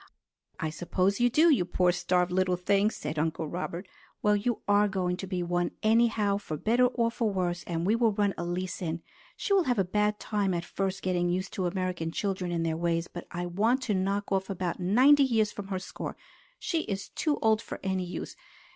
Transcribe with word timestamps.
"I 0.59 0.71
suppose 0.71 1.19
you 1.19 1.29
do, 1.29 1.51
you 1.51 1.63
poor 1.63 1.91
starved 1.91 2.31
little 2.31 2.55
thing!" 2.55 2.89
said 2.89 3.19
Uncle 3.19 3.47
Robert. 3.47 3.87
"Well, 4.23 4.35
you 4.35 4.63
are 4.67 4.87
going 4.87 5.15
to 5.17 5.27
be 5.27 5.43
one 5.43 5.73
anyhow, 5.83 6.37
for 6.37 6.57
better 6.57 6.87
or 6.87 7.11
for 7.11 7.29
worse, 7.31 7.63
and 7.67 7.85
we 7.85 7.95
will 7.95 8.11
run 8.11 8.33
Elise 8.35 8.81
in. 8.81 9.03
She 9.37 9.53
will 9.53 9.65
have 9.65 9.77
a 9.77 9.83
bad 9.83 10.19
time 10.19 10.55
at 10.55 10.65
first 10.65 11.03
getting 11.03 11.29
used 11.29 11.53
to 11.53 11.67
American 11.67 12.09
children 12.09 12.51
and 12.51 12.65
their 12.65 12.77
ways, 12.77 13.07
but 13.07 13.27
I 13.29 13.45
want 13.45 13.83
to 13.83 13.93
knock 13.93 14.31
off 14.31 14.49
about 14.49 14.79
ninety 14.79 15.21
years 15.21 15.51
from 15.51 15.67
her 15.67 15.77
score. 15.77 16.17
She 16.57 16.81
is 16.85 17.09
too 17.09 17.37
old 17.39 17.61
for 17.61 17.79
any 17.83 18.03
use. 18.05 18.35